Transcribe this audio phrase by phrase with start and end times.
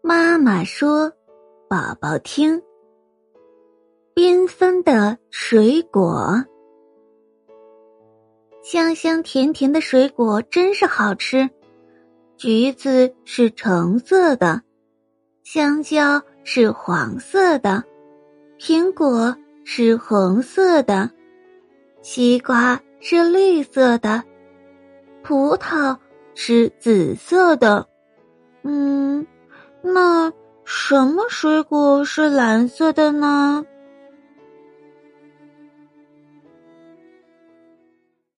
[0.00, 1.12] 妈妈说
[1.68, 2.62] ：“宝宝听，
[4.14, 6.44] 缤纷的水果，
[8.62, 11.50] 香香甜甜的水果真是好吃。
[12.36, 14.62] 橘子是橙色的，
[15.42, 17.82] 香蕉是黄色的，
[18.58, 21.10] 苹果是红色的，
[22.02, 24.22] 西瓜是绿色的，
[25.24, 25.98] 葡萄
[26.34, 27.88] 是紫色的。
[28.62, 29.06] 嗯。”
[29.82, 30.32] 那
[30.64, 33.64] 什么水果是蓝色的呢？